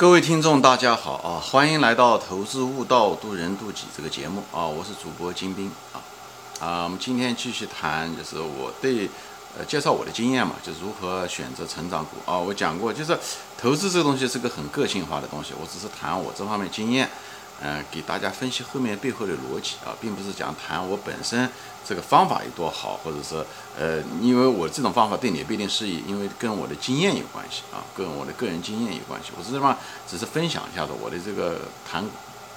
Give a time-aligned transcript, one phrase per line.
[0.00, 1.36] 各位听众，大家好啊！
[1.38, 4.64] 欢迎来到《投资悟道，渡人渡己》这个节目啊！
[4.64, 6.00] 我是主播金兵啊
[6.58, 6.84] 啊！
[6.84, 9.10] 我们今天继续谈，就是我对
[9.58, 12.38] 呃介绍我的经验嘛，就如何选择成长股啊！
[12.38, 13.14] 我讲过，就是
[13.58, 17.06] 投资这个东西是个很个性化的东西，我只是谈我这方面经验。
[17.62, 21.46] 嗯，给大家分析后面背后的逻辑啊，并不是讲谈我本身
[21.86, 23.44] 这个方法有多好，或者说，
[23.78, 29.30] 呃，因为我这种方法对你不一定适宜，因为跟我的经验有关系啊，跟我的个人经验有关系。
[29.38, 29.76] 我是这么
[30.08, 32.02] 只是分享一下子我的这个谈，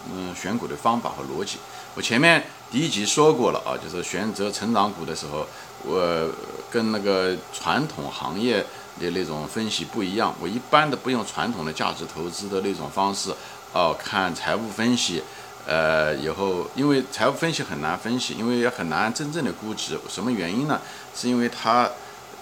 [0.10, 1.58] 嗯，选股的方法和逻辑。
[1.96, 2.42] 我前面
[2.72, 5.46] 第一集说过了啊，就是选择成长股的时候，
[5.84, 6.30] 我
[6.72, 8.66] 跟那个传统行业
[9.02, 13.34] 的那种分析不一样，我一般的不用传统的价值投资的那种方式。
[13.74, 15.24] 哦，看财务分析，
[15.66, 20.00] 呃，以后因为财务分析很难分析，因为也很难真正的估值。
[20.08, 20.80] 什么原因呢？
[21.16, 21.90] 是因为它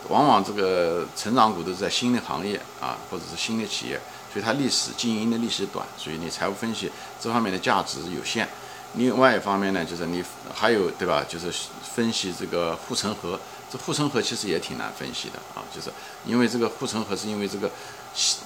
[0.10, 3.98] 往往这个成长股都是在新的行业啊，或者是新的企业，
[4.34, 8.46] 所以它历史经营的历史短，所以你财务分析这方面的价值有限。
[8.96, 10.22] 另外一方面呢，就是你
[10.54, 11.24] 还有对吧？
[11.30, 11.50] 就是
[11.96, 13.40] 分析这个护城河，
[13.72, 15.90] 这护城河其实也挺难分析的啊，就是
[16.26, 17.72] 因为这个护城河是因为这个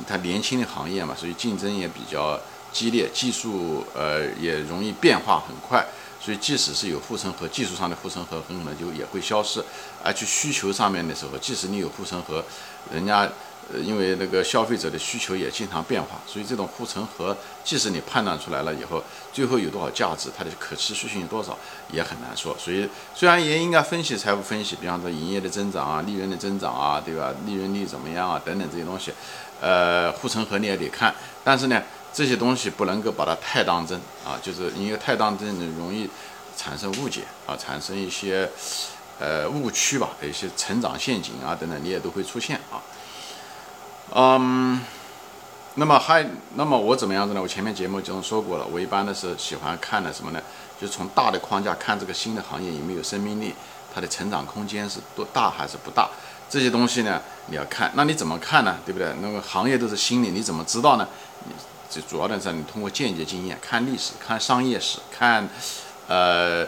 [0.08, 2.40] 它年轻的行业嘛，所以竞争也比较。
[2.76, 5.82] 激烈，技术呃也容易变化很快，
[6.20, 9.64] 所以即使是有护城河，技术上的护城河很可能就也会消失。
[10.04, 12.44] 而去需求上面的时候，即使你有护城河，
[12.94, 13.20] 人家
[13.72, 21.58] 呃因为那个消费者的需求也经常变化，所以这种护城河，即使你判断出来了以后，最后有多少价值，它的可持续性有多少
[21.90, 22.54] 也很难说。
[22.60, 27.34] 所以虽然也应该分析财务分析，比方说营业的增长啊、利润的增长啊，对吧？
[27.46, 29.14] 利润率怎么样啊等等这些东西，
[29.62, 31.82] 呃，护城河你也得看，但是呢。
[32.16, 36.10] 这些东西不能够把它太当真啊，就是因为太当真你容易
[36.56, 38.50] 产生误解啊，产生一些
[39.20, 42.80] 呃误区吧，一些成长陷阱啊等等，你也都会出现啊。
[44.14, 44.80] 嗯，
[45.74, 47.42] 那么还那么我怎么样子呢？
[47.42, 50.42] 我前面节目中说过了，我一般的是喜欢看的什么呢？
[50.80, 53.54] 就从大的框架看这个新的行业有没有生命力，
[53.94, 56.10] 它的成长空间是多大还是不大？
[56.50, 58.78] 这些东西呢你要看，那你怎么看呢？
[58.86, 59.14] 对不对？
[59.22, 61.06] 那个行业都是新的，你怎么知道呢？
[61.90, 65.48] 最主要的是你通过间接经验，看历史，看商业史，看，
[66.08, 66.66] 呃，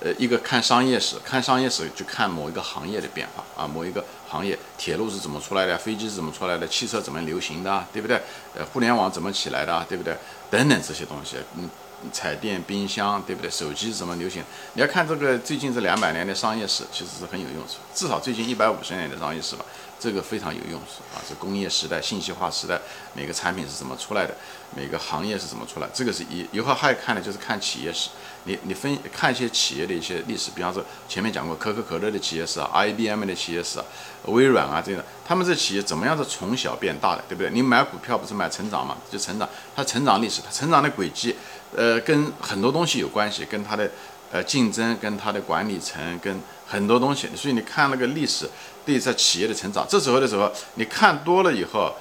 [0.00, 8.20] 呃，一个看商业史，看商业史就看某一个行业的变化啊，某一个行业，铁路是怎么出来的，飞机是怎么出来的，汽车怎么流行的，对不对？
[8.54, 10.16] 呃，互联网怎么起来的，对不对？
[10.50, 11.68] 等等这些东西，嗯，
[12.12, 13.50] 彩电、冰箱，对不对？
[13.50, 14.42] 手机怎么流行？
[14.74, 19.64] 你要看这个最近这两百年的商业史，其实是很有用处，至少最近一百五十年的商业史吧。
[20.04, 21.16] 这个非常有用处啊！
[21.26, 22.78] 这工业时代、信息化时代，
[23.14, 24.36] 每个产品是怎么出来的，
[24.76, 25.88] 每个行业是怎么出来？
[25.94, 26.46] 这个是一。
[26.52, 28.10] 以后还要看的就是看企业史，
[28.44, 33.84] 你你分看一些企业的一些历史，比方说前面讲过可口可乐的企业史啊，IBM 的企业史啊，
[34.26, 37.50] 微软啊这样的，他们这企业怎么样子从小变大的，对不对？
[37.50, 38.98] 你买股票不是买成长嘛？
[39.10, 41.34] 就成长，它成长历史，它成长的轨迹，
[41.74, 43.90] 呃，跟很多东西有关系，跟它的。
[44.32, 48.50] 呃，竞争跟它的管理层跟很多东西，所以你看那个历史
[48.84, 51.94] 对在企业的成长，这时候的时候，你看多了以后，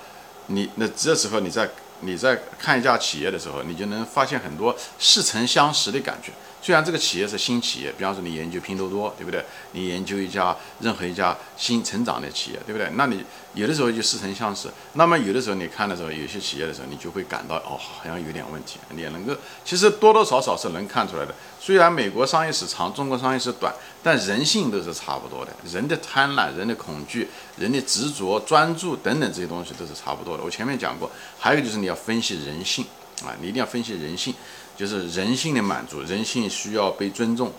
[0.48, 1.70] 你那这时候你在
[2.02, 6.32] 你在看一家企业的时候，你就能发现很多似曾相识的感觉。
[6.64, 9.44] 虽然这个企业是新企业，比方说你研究拼多多，对不对？
[9.74, 12.90] 你研究一家任何一家新成长的企业，对不对？
[12.94, 13.22] 那你
[13.54, 14.70] 有的时候就似曾相识。
[14.94, 18.80] 那么有的时候你看的时候，有些企业的时候，你就会感到哦，好像有点问题。
[18.92, 19.36] 你也能够，
[19.66, 21.36] 其实多多少少是能看出来的。
[21.60, 25.52] 虽然美国商业史长，中国商业史短，但人性都是差不多的。
[25.70, 30.44] 人的贪婪、人的恐惧、人的执着、专注等等这些东西都是差不多的。
[30.46, 32.86] 我前面讲过，还有就是你要分析人性
[33.22, 34.34] 啊，你一定要分析人性。
[34.76, 37.52] 就是人性的满足，人性需要被尊重，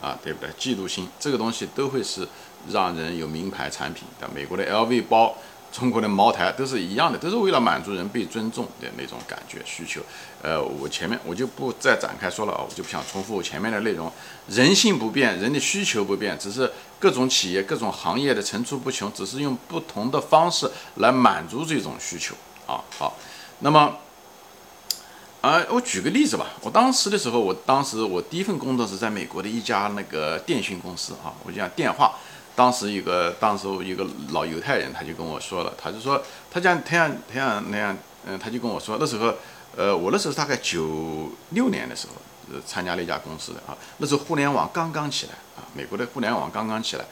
[0.00, 0.50] 啊，对不对？
[0.58, 2.26] 嫉妒心这个东西都会是
[2.70, 4.28] 让人有名牌产品的。
[4.34, 5.34] 美国的 LV 包，
[5.70, 10.00] 中国的茅台都是一样的，都是为了满足人被尊重的那种感觉需求。
[10.42, 14.10] 呃，我前面我就不再展开说了啊，我就不想重复我前面的内容。
[14.48, 22.34] 人性不变，人的需求不变，只是各种企业、各种行业的层出不穷，只是用不同的方式来满足这种需求
[22.66, 22.82] 啊。
[22.98, 23.14] 好，
[23.58, 23.94] 那么。
[25.40, 26.46] 啊，我举个例子吧。
[26.62, 31.32] 我当时的时候，我当时我第一份工作是在美国的一家那个电讯公司啊。
[31.44, 32.16] 我讲电话，
[32.56, 36.20] 当时一个当时一个老犹太人他就跟我说了，他就说
[36.50, 37.96] 他讲他讲他讲那样，
[38.26, 39.32] 嗯，他就跟我说那时候，
[39.76, 42.14] 呃，我那时候大概九六年的时候，
[42.52, 43.78] 呃，参加了一家公司的啊。
[43.98, 47.04] 那时候互联网刚刚起来啊，美国的互联网刚刚起来，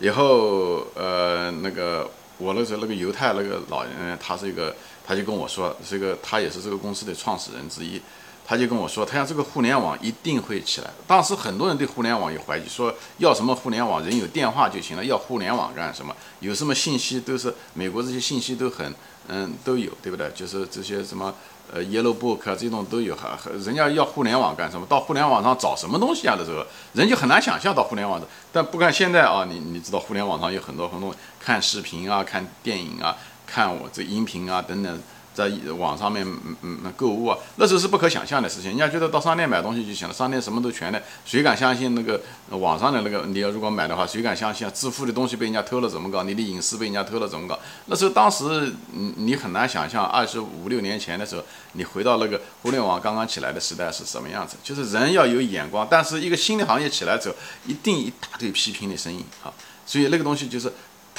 [0.00, 4.74] 以后呃那个我那时候那个犹太那个老人他是一个。
[5.08, 8.02] 他就跟我说，这个他也是这个公司的创始人之一，
[8.44, 10.90] 他就跟我说，他讲这个互联网一定会起来。
[11.06, 16.12] 当时很多人对互联网有怀疑，说要什么互联网，人有电话就行了，要互联网干什么？
[16.40, 18.92] 有什么信息都是美国这些信息都很
[19.28, 20.28] 嗯，都有，对不对？
[20.34, 21.32] 就是这些什么
[21.72, 24.86] 呃，Yellow Book，这种都有，哈人家要互联网干什么？
[24.86, 28.26] 到互联网上找什么东西啊的时候，人就很难想象到互联网的。
[28.52, 33.16] 但不看现在啊，你你知道互联网上有很多很多看视频啊，看电影啊，
[33.46, 35.00] 看我这音频啊等等。
[35.36, 38.70] 在网上面嗯嗯购物啊，那时候是不可想象的事情。
[38.70, 42.18] 人家觉得到商店买东西就行了，商店什么都全的，谁敢相信那个
[42.48, 43.26] 网上的那个？
[43.26, 44.72] 你要如果买的话，谁敢相信啊？
[44.74, 46.22] 支付的东西被人家偷了怎么搞？
[46.22, 47.58] 你的隐私被人家偷了怎么搞？
[47.84, 54.56] 那时候当时你你很难想象，二十五六年前的时候，你回到那个互联网刚刚起来的时代是什么样子？
[54.62, 57.34] 就是人要有眼光，但是一个新的行业起来之后，
[57.66, 59.52] 一定一大堆批评的声音啊，
[59.84, 60.72] 所以那个东西就是。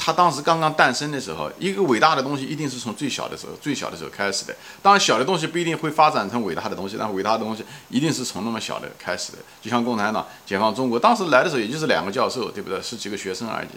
[0.08, 4.56] 他当时刚刚诞生的时候，一个伟大的东西一定是从最小的时候、最小的时候开始的。
[4.80, 9.38] 当然，小的东西不一定会发展成伟大的东西，但伟大的东西一定是从那么小的开始的。
[9.60, 12.80] 就像共产党解放中国，当时来的时候也就是两个教授，对不对？
[12.80, 13.68] 十几个学生而已，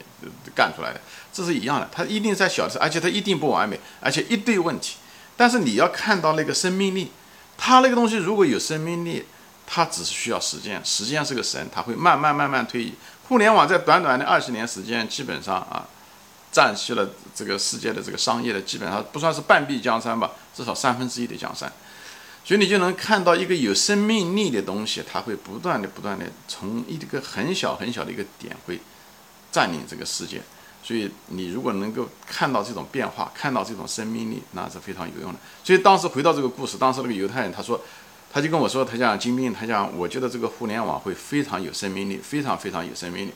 [0.56, 1.02] 干出来的，
[1.34, 1.90] 这是一样的。
[1.92, 4.96] 他一定在小的时候，而且他一定不完美，而且一堆问题。
[5.36, 7.12] 但是你要看到那个生命力，
[7.58, 9.26] 他那个东西如果有生命力，
[9.68, 12.94] 它只是需要时间，时间是个神，它会慢慢慢慢推移。
[13.28, 15.86] 互联网在短短的二十年时间，基本上啊。
[16.52, 21.72] 占据了这个世界的这个商业的基本上不算是半壁江山吧，至少三分之一的江山，
[22.44, 28.80] 所以你就能看到一个有生命力的东西，它会不断的不断的从一个很小很小的一个点会
[29.52, 30.42] 占领这个世界，
[30.84, 35.40] 所以你如果能够看到这种变化，看到这种生命力，那是非常有用的。
[35.64, 37.80] 所以当时回到这个故事，当时那个犹太人他说，
[38.32, 43.34] 他就跟我说，他讲金兵，他讲我觉得这个互联网会非常有生命力，非常非常有生命力。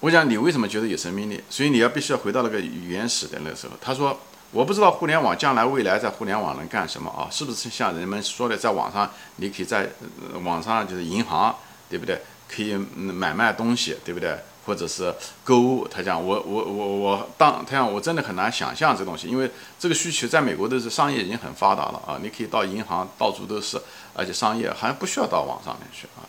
[0.00, 1.42] 我讲你为什么觉得有生命力？
[1.48, 3.72] 所以你要必须要回到那个原始的那个时候。
[3.80, 4.18] 他说
[4.52, 7.26] ：“我不知道互联网将来未来在互联网能干什么啊？
[7.30, 9.88] 是不是像人们说的，在网上你可以在
[10.44, 11.56] 网上就是银行，
[11.88, 12.20] 对不对？
[12.46, 14.36] 可以买卖东西，对不对？
[14.66, 15.12] 或者是
[15.42, 23.80] 购物。”他讲：“我我我我当他讲我真的很难想象这东西，因为这个需求在美国都是商业已经很发达了啊，你可以到银行到处都是，
[24.12, 26.20] 而且商业好像不需要到网上面去啊。”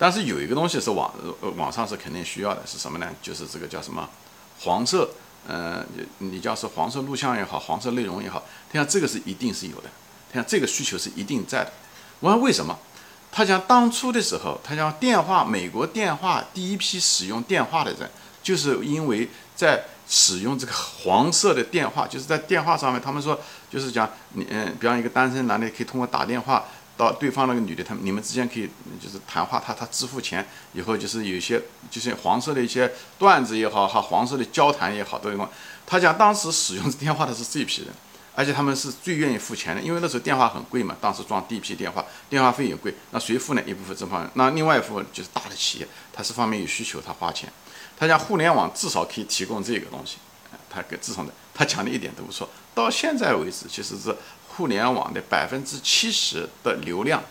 [0.00, 1.12] 但是有一个东西是网
[1.42, 3.10] 呃网上是肯定需要的，是什么呢？
[3.20, 4.08] 就是这个叫什么
[4.60, 5.10] 黄色，
[5.46, 5.84] 呃，
[6.18, 9.90] 你叫是黄色录像也好，黄色内容也好，他讲这个是一定是有的，
[10.32, 11.72] 他讲这个需求是一定在的。
[12.20, 12.78] 我说为什么？
[13.32, 18.08] 他讲当初的时候，他讲电话，美国电话第一批使用电话的人，
[18.40, 26.64] 就是因为在使用这个黄色的电话，就是在电话上面，他们说就是讲你嗯，比方一个单身男的可以通过打电话。
[26.98, 28.68] 到对方那个女的，他们你们之间可以
[29.00, 35.48] 就是谈话，他他支付钱以后，就是有些就是黄色的一些段子也好，哈黄色的交谈也好，都有。
[35.86, 37.94] 他讲当时使用电话的是这批人，
[38.34, 43.62] 而且他们是最愿意付钱的，因为那时候电话很贵嘛，当时装第一批电话，电话费也贵，那谁付呢？
[43.64, 47.50] 一部分这方面，那另外一部分就是大的企业，他是方面有需求，他花钱。
[47.96, 50.18] 他讲互联网至少可以提供这个东西，
[50.70, 52.48] 他给至少的，他讲的一点都不错。
[52.74, 54.14] 到现在为止，其实是。
[54.56, 57.22] 互联网的百分之七十的流量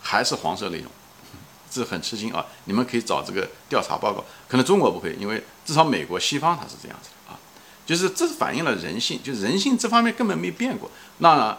[0.00, 0.86] 还是黄色内容，
[1.68, 2.46] 这很吃惊啊！
[2.66, 7.38] 你们可以找这个调查报告，可能中国不会，因为至少美国西方它是这样子的啊，
[7.84, 10.88] 就是这反映了人性，就人性这方面根本没变过。
[11.18, 11.58] 那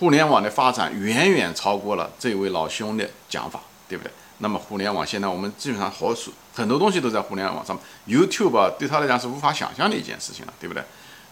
[0.00, 4.12] 互联网的发展远远超过了这位老兄的讲法，对不对？
[4.42, 6.14] 那么互联网现在我们基本上好
[6.52, 10.84] 很多东西都在互联网上，YouTube 啊对他来讲是无法想象的一件事情了，对不对？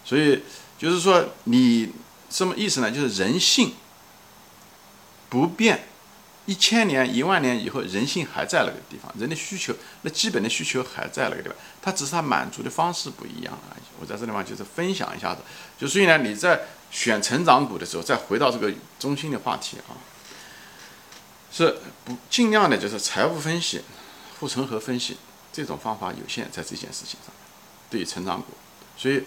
[0.03, 0.41] 所以
[0.77, 1.91] 就是说你。
[2.31, 2.89] 什么意思呢？
[2.89, 3.73] 就是人性
[5.27, 5.83] 不变，
[6.45, 13.83] 一千年、一万年以后，人性还在那个地方，人的需求，那基本的需求还在那个地方，它只是它满足的方式不一样而已。
[13.99, 15.41] 我在这地方就是分享一下子，
[15.77, 19.91] 就所以呢，你在选成长股的时候，再回到这个中心的话题啊，
[21.51, 23.81] 是不尽量的，就是财务分析、
[24.39, 25.17] 护城河分析
[25.51, 27.33] 这种方法有限，在这件事情上，
[27.89, 28.47] 对于成长股，
[28.97, 29.23] 所以。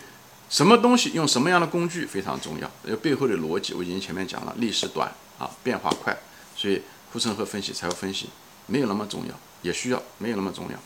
[0.50, 6.16] 什么东西用什么样的工具非常重要，因为背后的逻辑我已经前面讲了，历史短啊，变化快，
[6.54, 8.28] 所以护城河分析、财务分析
[8.66, 10.78] 没有那么重要，也需要没有那么重要。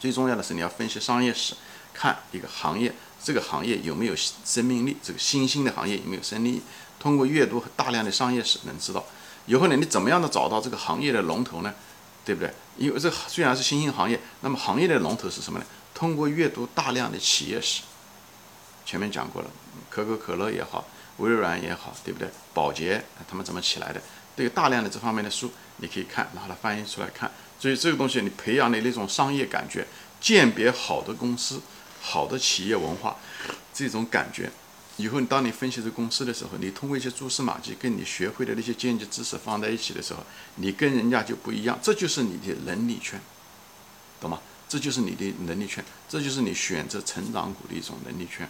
[0.00, 1.54] 最重要的是你要分析商业史，
[1.94, 2.92] 看一个行业，
[3.22, 4.14] 这个行业有没有
[4.44, 6.62] 生命力，这个新兴的行业有没有生命力。
[6.98, 9.06] 通过阅读大量的商业史，能知道
[9.48, 11.74] 以后呢，你怎么样的找到这个行业的龙头呢？
[12.24, 12.52] 对不对？
[12.76, 15.64] 因为这虽然是新兴行业，那么行业的龙头是什么呢？
[15.94, 17.82] 通过阅读大量的企业史。
[18.84, 19.50] 前面讲过了，
[19.88, 20.86] 可口可乐也好，
[21.16, 22.28] 微软也好，对不对？
[22.52, 24.00] 宝洁他们怎么起来的？
[24.36, 27.30] 对大量的这方面的书，你可以看，拿它翻译出来看。
[27.58, 29.86] 所以这个东西你培养的那种商业感觉，
[30.20, 31.60] 鉴别好的公司、
[32.00, 33.16] 好的企业文化，
[33.72, 34.50] 这种感觉，
[34.98, 40.22] 以后当你分析这公司的时候，你通过一些蛛丝马迹，跟你学会的那些间接知识放在一起的时候，
[40.56, 41.78] 你跟人家就不一样。
[41.80, 43.18] 这就是你的能力圈，
[44.20, 44.40] 懂吗？
[44.68, 48.46] 这就是你的能力圈，这就是你选择成长股的一种能力圈。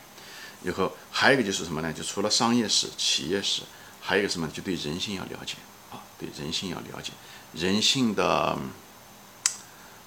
[0.64, 1.92] 以后还有一个就是什么呢？
[1.92, 3.62] 就除了商业史、企业史，
[4.00, 4.48] 还有一个什么？
[4.48, 5.54] 就对人性要了解
[5.92, 7.12] 啊，对人性要了解，
[7.52, 8.58] 人性的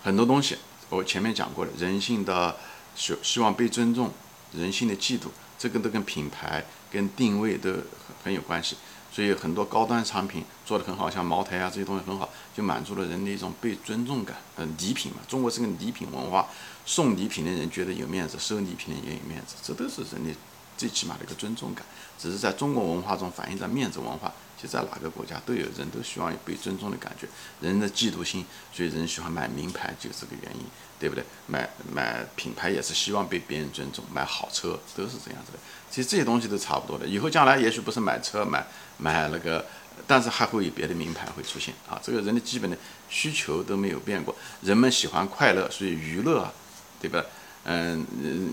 [0.03, 0.57] 很多东西，
[0.89, 2.57] 我前面讲过了，人性的
[2.95, 4.11] 希希望被尊重，
[4.53, 5.27] 人性的嫉妒，
[5.61, 7.83] 这个都跟品牌、跟定位都很
[8.23, 8.75] 很有关系。
[9.13, 14.37] 所以很多高端产品做得很好，像茅台啊这些东西很好，就满足了人的一种被尊重感。
[14.55, 16.47] 嗯，礼品嘛，中国是个礼品文化，
[16.85, 20.33] 送礼品的人觉得有面子，收礼品的人也有面子，这都是人的
[20.81, 21.85] 最起码的一个尊重感。
[22.17, 27.27] 只是在中国文化中反映在面子文化，其实在哪个国家都有人都希望有被尊重的感觉，
[27.61, 30.63] 人的嫉妒心，所以人喜欢买名牌就是这个原因，
[30.99, 31.23] 对不对？
[31.47, 35.59] 买买品牌也是希望被别人尊重，买好车都是这样子的。
[35.89, 38.65] 其实这些东西都差不多的，以后将来也许不是买车买。
[39.03, 39.65] 买那个，
[40.05, 41.99] 但是还会有别的名牌会出现啊！
[42.03, 42.77] 这个人的基本的
[43.09, 46.53] 需求都没有变过，人们喜欢快乐，所以娱乐啊，
[46.99, 47.25] 对吧？
[47.63, 48.05] 嗯，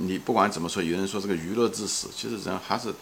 [0.06, 2.92] 你不管怎么说，有人说这个娱乐至死，其实人还是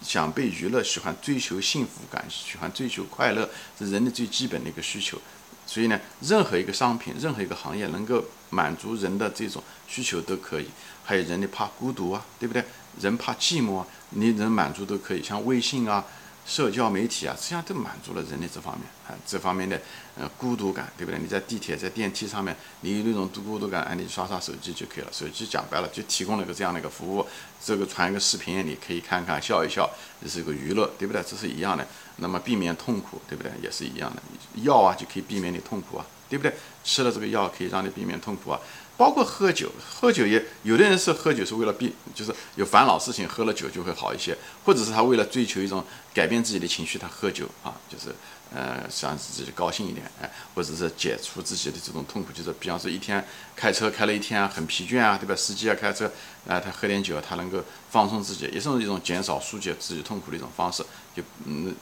[0.00, 5.18] 想被娱乐，喜欢追求幸福感，喜欢追求快乐，是人的最基本的一个需求。
[5.66, 10.66] 所以呢，任何一个商品，任何一个行业能够满足人的这种需求都可以。
[11.04, 12.64] 还有人的怕孤独啊，对不对？
[13.00, 16.04] 人怕寂寞啊，你能满足都可以，像微信啊。
[16.44, 19.80] 社交媒体啊，实际上都满足了人的这方面啊，这方面的
[20.18, 21.18] 呃孤独感，对不对？
[21.20, 25.10] 你在地铁、在电梯上面，你有那种孤独感，哎，你刷刷手机就可以了。
[25.12, 27.26] 手机讲白了，就提供了个这样的一个服务，
[27.64, 29.88] 这个传一个视频，你可以看看笑一笑，
[30.20, 31.22] 这是一个娱乐，对不对？
[31.22, 31.86] 这是一样的。
[32.16, 33.50] 那么避免痛苦，对不对？
[33.62, 34.20] 也是一样的。
[34.62, 36.52] 药啊，就可以避免你痛苦啊，对不对？
[36.84, 38.60] 吃了这个药可以让你避免痛苦啊。
[39.02, 48.14] 包括喝酒，喝酒也有的人是喝酒是为了避，就是有烦恼事情，喝了酒就会好一些，或者是他为了追求一种改变自己的情绪，他喝酒啊，就是
[48.54, 55.34] 呃让自己高兴一点，哎，或者是解除自己的这种痛苦，就是比方说一天开车开了一天啊很疲倦啊，对吧？
[55.34, 56.06] 司机啊开车
[56.46, 57.58] 啊，他喝点酒，他能够
[57.90, 60.84] 放松自己，也是一种减少疏解自己痛苦的一种方式。
[61.16, 61.74] 就嗯，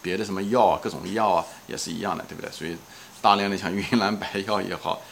[0.00, 2.50] 别的什么药啊，各种药啊，也是一样的，对不对？
[2.50, 2.74] 所以
[3.20, 5.02] 大量的像云南白药也好。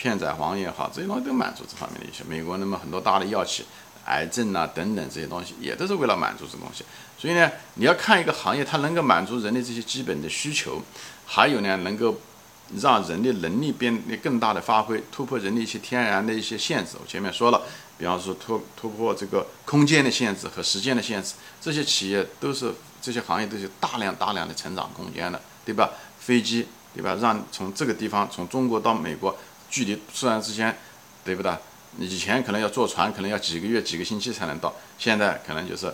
[0.00, 2.24] 片仔癀也好，这些东西都满足这方面的一些。
[2.24, 3.66] 美国那么很多大的药企，
[4.06, 6.82] 癌症啊等等这些东西，也都是为了满足这东西。
[7.18, 10.80] 所以呢，你要看一个行业，它能够满足人的这些基本的需求，
[11.26, 12.18] 还有呢，能够
[12.80, 16.92] 让人的能力变得更大的发挥，突破人的一些天然的一些限制。
[16.98, 17.60] 我前面说了，
[17.98, 25.90] 比方说突突破这个空间的限制和时间的限制，这些企业都是这些行业都是大量大量的成长空间的，对吧？
[26.18, 27.14] 飞机，对吧？
[27.20, 29.36] 让从这个地方从中国到美国。
[29.70, 30.76] 距离突然之间，
[31.24, 31.52] 对不对？
[31.98, 35.92] 以前可能要坐船，可能要几个月、几个星期才能到，现在可能就是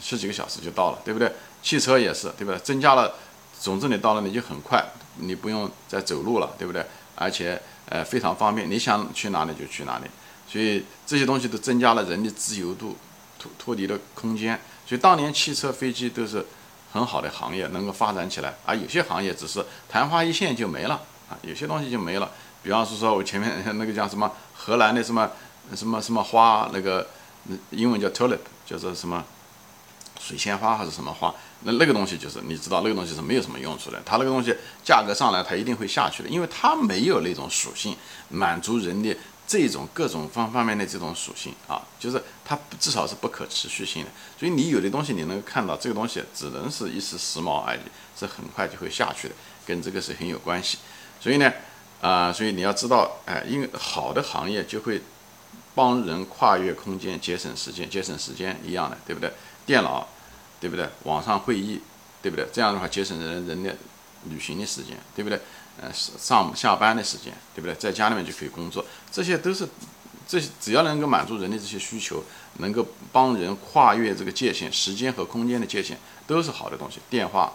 [0.00, 1.32] 十几个小时就到了，对不对？
[1.60, 2.58] 汽车也是，对不对？
[2.60, 3.12] 增加了，
[3.60, 4.80] 总之你到了你就很快，
[5.16, 6.84] 你不用再走路了，对不对？
[7.16, 10.04] 而且呃非常方便，你想去哪里就去哪里，
[10.48, 12.96] 所以这些东西都增加了人的自由度，
[13.40, 14.58] 脱脱离了空间。
[14.86, 16.46] 所以当年汽车、飞机都是
[16.92, 20.94] 很好的行业，能够发展起来，而有些行业只是昙花一现就没了
[21.28, 22.30] 啊，有些东西就没了。
[22.68, 25.30] 比方说，我前面 那个叫什么荷兰的什么
[25.74, 27.08] 什么什么花，那个
[27.70, 29.24] 英文叫 tulip，叫做什么
[30.20, 31.34] 水仙花还是什么花？
[31.62, 33.98] 那那个东西就是你知道，那个东西是没有什么用处的。
[34.04, 37.96] 它那个东西价格上来，它一定会下去的，因为它没有那种属性
[38.28, 44.10] 满足人的这种各种方方面的这种属性啊，就是它至少是不可持续性的。
[44.38, 47.80] 所以你有的东西你能看到，这个东西只能是一时时髦而已，
[48.14, 49.34] 是很快就会下去的，
[49.64, 50.76] 跟这个是很有关系。
[51.18, 51.50] 所以呢。
[52.00, 55.02] 啊，所以你要知道，哎，因为好的行业就会
[55.74, 59.32] 帮人跨越空间，节省时间，节省时间一样的，对不对？
[59.66, 60.06] 电脑，
[60.60, 60.88] 对不对？
[61.02, 61.80] 网上会议，
[62.22, 62.46] 对不对？
[62.52, 63.74] 这样的话节省人人的
[64.30, 65.40] 旅行的时间，对不对？
[65.80, 67.74] 呃，上下班的时间，对不对？
[67.74, 69.68] 在家里面就可以工作，这些都是
[70.26, 72.22] 这些只要能够满足人的这些需求，
[72.58, 77.00] 能够帮人跨越这个界限，时间和空间的界限，都是好的东西。
[77.10, 77.52] 电话、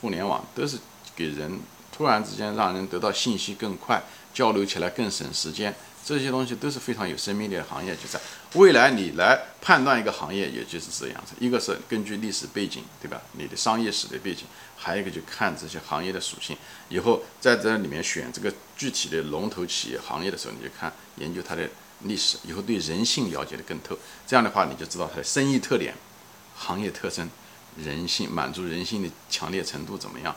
[0.00, 0.78] 互联网都是
[1.14, 1.60] 给人。
[1.96, 4.02] 突然之间让人得到信息更快，
[4.34, 5.74] 交流起来更省时间，
[6.04, 7.96] 这些东西都是非常有生命力的行业。
[7.96, 8.20] 就在
[8.52, 11.32] 未来，你来判断一个行业，也就是这样子。
[11.40, 13.22] 一个是根据历史背景，对吧？
[13.32, 14.44] 你的商业史的背景，
[14.76, 16.54] 还有一个就看这些行业的属性。
[16.90, 21.66] 以后在这里面选这个具体的龙头企业行业的时候，你就看研究它的
[22.02, 23.98] 历史，以后对人性了解的更透。
[24.26, 25.94] 这样的话，你就知道它的生意特点、
[26.54, 27.28] 行业特征、
[27.78, 30.36] 人性满足人性的强烈程度怎么样。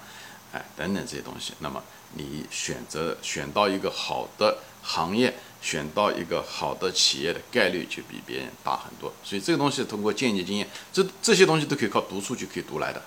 [0.51, 1.81] 哎，等等这些东西，那么
[2.13, 9.13] 你选择选到一个好的行业，选到一个好的企业的概率就比别人大很多。
[9.23, 13.01] 所以这个东西通过间接经验，这这些东西都可以靠读书就可以读来的，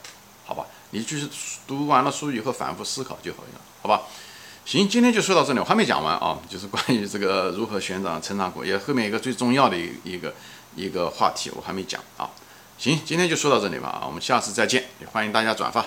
[0.45, 0.67] 好吧？
[0.91, 1.29] 你就是
[1.67, 4.03] 读完了书以后反复思考就好了，好吧？
[4.65, 10.33] 行，今天就说到这里，我还没讲完啊，就是关于这个如何选择成长股，也后面一个最重要的一一个
[10.77, 12.31] 一个话题，我还没讲啊。
[12.79, 15.85] 行，今天就说到这里吧啊，我们下次再见，也欢迎大家转发。